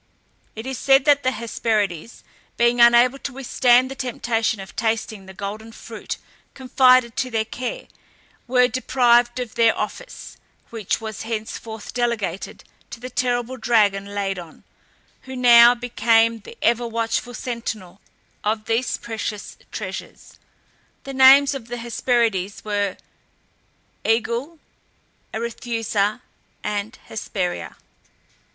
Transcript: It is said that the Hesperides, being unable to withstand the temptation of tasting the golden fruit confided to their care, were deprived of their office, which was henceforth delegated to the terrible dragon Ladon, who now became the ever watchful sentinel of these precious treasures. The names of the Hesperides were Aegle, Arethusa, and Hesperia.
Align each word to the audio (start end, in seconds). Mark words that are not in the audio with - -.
It 0.55 0.65
is 0.65 0.79
said 0.79 1.05
that 1.05 1.21
the 1.21 1.29
Hesperides, 1.29 2.23
being 2.57 2.81
unable 2.81 3.19
to 3.19 3.33
withstand 3.33 3.91
the 3.91 3.93
temptation 3.93 4.59
of 4.59 4.75
tasting 4.75 5.27
the 5.27 5.33
golden 5.35 5.71
fruit 5.71 6.17
confided 6.55 7.15
to 7.17 7.29
their 7.29 7.45
care, 7.45 7.85
were 8.47 8.67
deprived 8.67 9.39
of 9.39 9.53
their 9.53 9.77
office, 9.77 10.37
which 10.71 11.01
was 11.01 11.21
henceforth 11.21 11.93
delegated 11.93 12.63
to 12.89 12.99
the 12.99 13.11
terrible 13.11 13.57
dragon 13.57 14.07
Ladon, 14.15 14.63
who 15.25 15.35
now 15.35 15.75
became 15.75 16.39
the 16.39 16.57
ever 16.63 16.87
watchful 16.87 17.35
sentinel 17.35 18.01
of 18.43 18.65
these 18.65 18.97
precious 18.97 19.55
treasures. 19.71 20.39
The 21.03 21.13
names 21.13 21.53
of 21.53 21.67
the 21.67 21.77
Hesperides 21.77 22.65
were 22.65 22.97
Aegle, 24.03 24.57
Arethusa, 25.31 26.23
and 26.63 26.97
Hesperia. 27.05 27.77